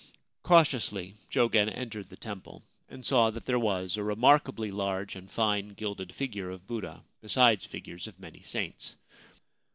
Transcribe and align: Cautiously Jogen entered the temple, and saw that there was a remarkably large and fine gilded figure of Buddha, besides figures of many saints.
Cautiously 0.41 1.13
Jogen 1.29 1.69
entered 1.71 2.09
the 2.09 2.15
temple, 2.17 2.63
and 2.89 3.05
saw 3.05 3.29
that 3.29 3.45
there 3.45 3.59
was 3.59 3.97
a 3.97 4.03
remarkably 4.03 4.71
large 4.71 5.15
and 5.15 5.29
fine 5.29 5.75
gilded 5.75 6.11
figure 6.11 6.49
of 6.49 6.65
Buddha, 6.65 7.03
besides 7.21 7.67
figures 7.67 8.07
of 8.07 8.19
many 8.19 8.41
saints. 8.41 8.95